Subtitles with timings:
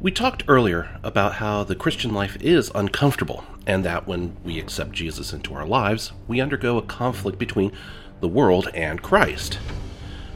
[0.00, 4.92] We talked earlier about how the Christian life is uncomfortable, and that when we accept
[4.92, 7.72] Jesus into our lives, we undergo a conflict between
[8.20, 9.58] the world and Christ.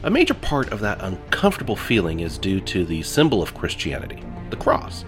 [0.03, 4.57] A major part of that uncomfortable feeling is due to the symbol of Christianity, the
[4.57, 5.05] cross.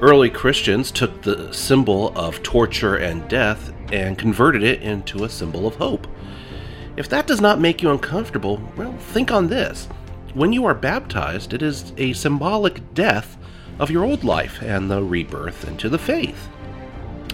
[0.00, 5.66] Early Christians took the symbol of torture and death and converted it into a symbol
[5.66, 6.06] of hope.
[6.96, 9.88] If that does not make you uncomfortable, well, think on this.
[10.32, 13.36] When you are baptized, it is a symbolic death
[13.78, 16.48] of your old life and the rebirth into the faith.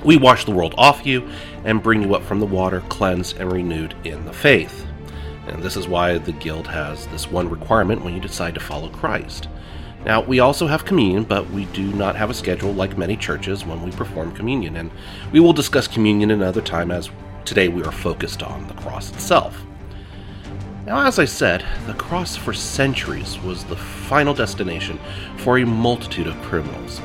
[0.05, 1.28] We wash the world off you
[1.64, 4.87] and bring you up from the water, cleansed and renewed in the faith.
[5.47, 8.88] And this is why the Guild has this one requirement when you decide to follow
[8.88, 9.48] Christ.
[10.05, 13.66] Now, we also have communion, but we do not have a schedule like many churches
[13.66, 14.91] when we perform communion, and
[15.33, 17.11] we will discuss communion another time as
[17.45, 19.62] today we are focused on the cross itself.
[20.87, 24.98] Now, as I said, the cross for centuries was the final destination
[25.37, 27.03] for a multitude of criminals.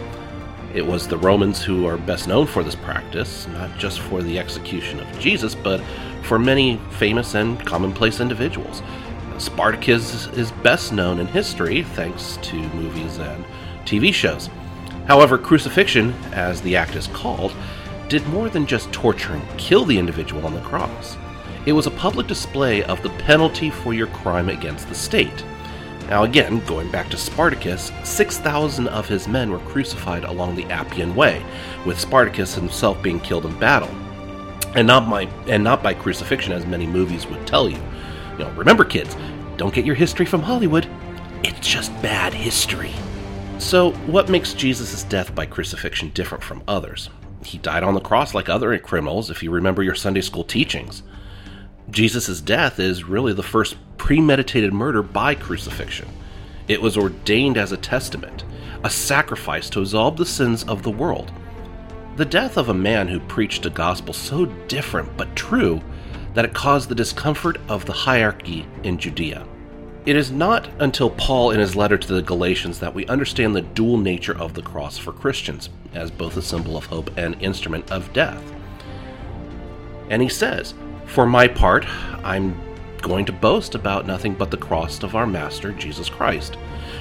[0.74, 4.40] It was the Romans who are best known for this practice, not just for the
[4.40, 5.82] execution of Jesus, but
[6.24, 8.82] for many famous and commonplace individuals.
[9.40, 13.44] Spartacus is best known in history thanks to movies and
[13.84, 14.50] TV shows.
[15.06, 17.54] However, crucifixion, as the act is called,
[18.08, 21.18] did more than just torture and kill the individual on the cross.
[21.66, 25.44] It was a public display of the penalty for your crime against the state.
[26.10, 31.16] Now, again, going back to Spartacus, 6,000 of his men were crucified along the Appian
[31.16, 31.44] Way,
[31.84, 33.90] with Spartacus himself being killed in battle.
[34.76, 37.80] And not, by, and not by crucifixion, as many movies would tell you.
[38.34, 39.16] You know, remember, kids,
[39.58, 40.88] don't get your history from Hollywood.
[41.44, 42.94] It's just bad history.
[43.58, 47.10] So, what makes Jesus' death by crucifixion different from others?
[47.44, 51.02] He died on the cross like other criminals, if you remember your Sunday school teachings.
[51.90, 56.08] Jesus' death is really the first premeditated murder by crucifixion.
[56.68, 58.44] It was ordained as a testament,
[58.84, 61.32] a sacrifice to absolve the sins of the world.
[62.16, 65.82] The death of a man who preached a gospel so different but true
[66.34, 69.46] that it caused the discomfort of the hierarchy in Judea.
[70.06, 73.62] It is not until Paul, in his letter to the Galatians, that we understand the
[73.62, 77.92] dual nature of the cross for Christians, as both a symbol of hope and instrument
[77.92, 78.44] of death.
[80.10, 81.86] And he says, for my part,
[82.24, 82.60] I'm
[83.02, 86.58] going to boast about nothing but the cross of our Master, Jesus Christ.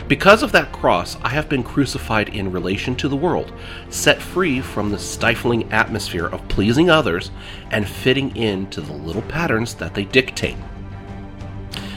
[0.06, 3.52] Because of that cross, I have been crucified in relation to the world,
[3.88, 7.30] set free from the stifling atmosphere of pleasing others
[7.70, 10.58] and fitting into the little patterns that they dictate.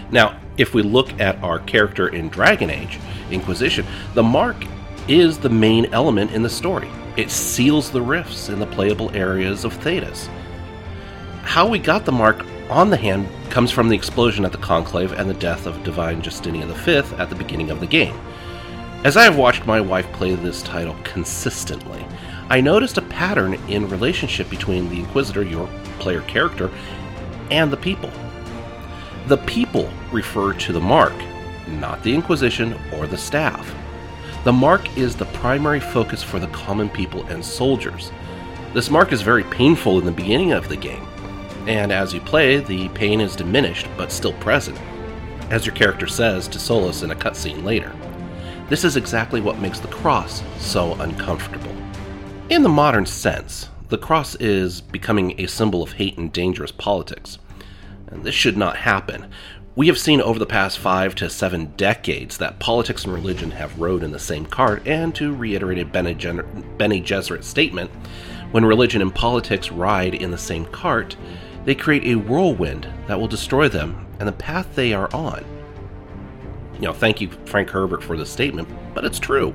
[0.09, 2.97] Now, if we look at our character in Dragon Age,
[3.29, 4.55] Inquisition, the mark
[5.09, 6.89] is the main element in the story.
[7.17, 10.29] It seals the rifts in the playable areas of Thedas
[11.47, 15.13] how we got the mark on the hand comes from the explosion at the Conclave
[15.13, 18.13] and the death of Divine Justinian V at the beginning of the game.
[19.05, 22.05] As I have watched my wife play this title consistently,
[22.49, 25.69] I noticed a pattern in relationship between the Inquisitor, your
[25.99, 26.69] player character,
[27.49, 28.11] and the people.
[29.27, 31.13] The people refer to the mark,
[31.67, 33.73] not the Inquisition or the staff.
[34.43, 38.11] The mark is the primary focus for the common people and soldiers.
[38.73, 41.07] This mark is very painful in the beginning of the game,
[41.67, 44.79] and as you play, the pain is diminished but still present,
[45.51, 47.93] as your character says to Solas in a cutscene later.
[48.69, 51.75] This is exactly what makes the cross so uncomfortable.
[52.49, 57.37] In the modern sense, the cross is becoming a symbol of hate and dangerous politics.
[58.07, 59.29] And this should not happen.
[59.75, 63.79] We have seen over the past five to seven decades that politics and religion have
[63.79, 67.91] rode in the same cart, and to reiterate a Bene Gesserit statement,
[68.51, 71.15] when religion and politics ride in the same cart,
[71.67, 75.43] they create a whirlwind that will destroy them and the path they are on.
[76.75, 79.53] You know, thank you, Frank Herbert, for this statement, but it's true.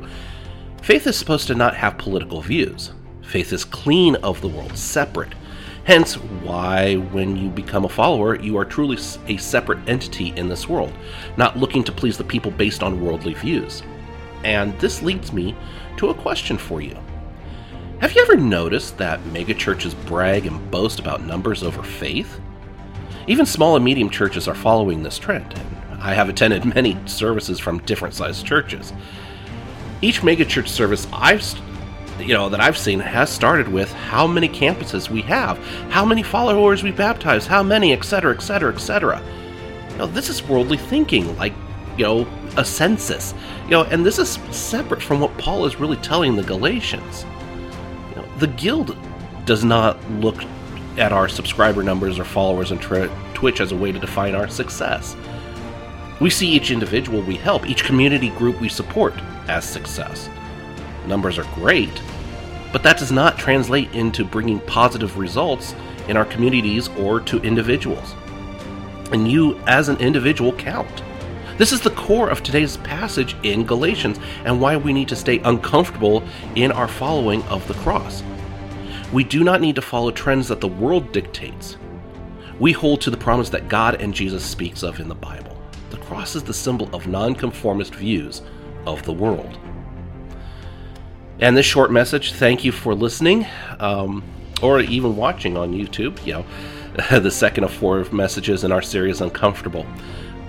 [0.82, 2.92] Faith is supposed to not have political views.
[3.22, 5.32] Faith is clean of the world, separate.
[5.84, 10.68] Hence, why, when you become a follower, you are truly a separate entity in this
[10.68, 10.92] world,
[11.38, 13.82] not looking to please the people based on worldly views.
[14.44, 15.56] And this leads me
[15.96, 16.94] to a question for you.
[18.02, 22.40] Have you ever noticed that megachurches brag and boast about numbers over faith?
[23.28, 27.60] Even small and medium churches are following this trend, and I have attended many services
[27.60, 28.92] from different sized churches.
[30.00, 31.44] Each megachurch service I've
[32.18, 35.56] you know that I've seen has started with how many campuses we have,
[35.88, 39.22] how many followers we baptize, how many, etc., etc., etc.
[39.90, 41.54] You know, this is worldly thinking, like
[41.96, 43.32] you know, a census.
[43.66, 47.24] You know, and this is separate from what Paul is really telling the Galatians
[48.42, 48.96] the guild
[49.46, 50.42] does not look
[50.98, 52.78] at our subscriber numbers or followers on
[53.34, 55.14] Twitch as a way to define our success.
[56.20, 59.14] We see each individual we help, each community group we support
[59.46, 60.28] as success.
[61.06, 62.02] Numbers are great,
[62.72, 65.76] but that does not translate into bringing positive results
[66.08, 68.16] in our communities or to individuals.
[69.12, 71.04] And you, as an individual, count.
[71.62, 75.38] This is the core of today's passage in Galatians and why we need to stay
[75.38, 76.24] uncomfortable
[76.56, 78.24] in our following of the cross.
[79.12, 81.76] We do not need to follow trends that the world dictates.
[82.58, 85.56] We hold to the promise that God and Jesus speaks of in the Bible.
[85.90, 88.42] The cross is the symbol of nonconformist views
[88.84, 89.56] of the world.
[91.38, 93.46] And this short message, thank you for listening
[93.78, 94.24] um,
[94.64, 96.26] or even watching on YouTube.
[96.26, 96.44] You know,
[97.20, 99.86] the second of four messages in our series, Uncomfortable.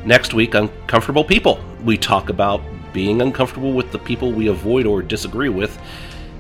[0.06, 1.64] Next week, Uncomfortable People.
[1.86, 2.62] We talk about
[2.92, 5.80] being uncomfortable with the people we avoid or disagree with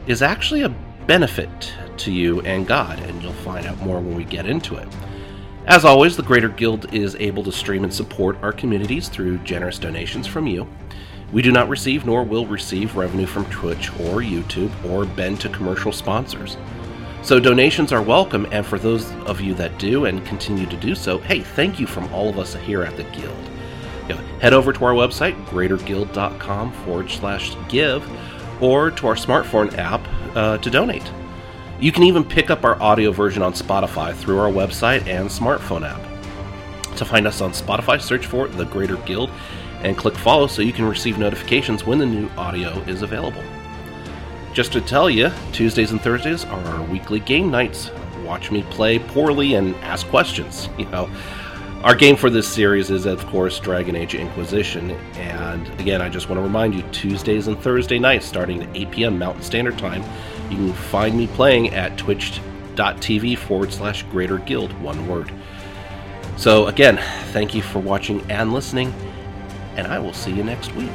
[0.06, 0.76] is actually a
[1.08, 4.88] benefit to you and God, and you'll find out more when we get into it.
[5.66, 9.80] As always, the Greater Guild is able to stream and support our communities through generous
[9.80, 10.68] donations from you.
[11.32, 15.48] We do not receive nor will receive revenue from Twitch or YouTube or bend to
[15.48, 16.58] commercial sponsors.
[17.22, 20.96] So donations are welcome, and for those of you that do and continue to do
[20.96, 23.52] so, hey, thank you from all of us here at the Guild.
[24.08, 28.04] You know, head over to our website, greaterguild.com forward slash give,
[28.62, 30.02] or to our smartphone app
[30.36, 31.10] uh, to donate.
[31.80, 35.88] You can even pick up our audio version on Spotify through our website and smartphone
[35.90, 36.02] app.
[36.98, 39.30] To find us on Spotify, search for The Greater Guild
[39.84, 43.44] and click follow so you can receive notifications when the new audio is available.
[44.54, 47.92] Just to tell you, Tuesdays and Thursdays are our weekly game nights.
[48.24, 50.70] Watch me play poorly and ask questions.
[50.78, 51.10] You know,
[51.84, 54.92] our game for this series is, of course, Dragon Age Inquisition.
[55.16, 58.92] And again, I just want to remind you Tuesdays and Thursday nights, starting at 8
[58.92, 59.20] p.m.
[59.20, 60.02] Mountain Standard Time,
[60.50, 65.32] you can find me playing at twitch.tv forward slash greater guild, one word.
[66.38, 66.98] So, again,
[67.32, 68.94] thank you for watching and listening,
[69.76, 70.92] and I will see you next week.